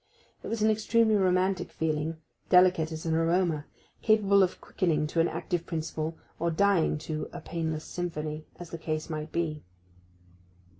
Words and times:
It 0.41 0.47
was 0.47 0.63
an 0.63 0.71
extremely 0.71 1.13
romantic 1.13 1.71
feeling, 1.71 2.17
delicate 2.49 2.91
as 2.91 3.05
an 3.05 3.13
aroma, 3.13 3.65
capable 4.01 4.41
of 4.41 4.59
quickening 4.59 5.05
to 5.05 5.19
an 5.19 5.27
active 5.27 5.67
principle, 5.67 6.17
or 6.39 6.49
dying 6.49 6.97
to 7.05 7.29
'a 7.31 7.39
painless 7.39 7.83
sympathy,' 7.85 8.47
as 8.55 8.71
the 8.71 8.79
case 8.79 9.11
might 9.11 9.31
be. 9.31 9.63